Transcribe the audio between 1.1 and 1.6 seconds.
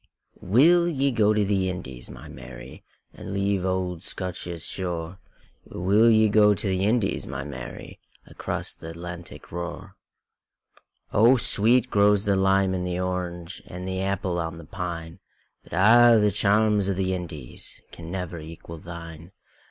go to